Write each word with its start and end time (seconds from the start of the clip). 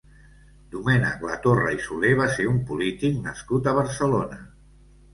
Domènec 0.75 1.21
Latorre 1.27 1.75
i 1.77 1.79
Soler 1.85 2.15
va 2.23 2.27
ser 2.39 2.49
un 2.55 2.59
polític 2.73 3.23
nascut 3.31 3.67
a 3.75 3.79
Barcelona. 3.83 4.45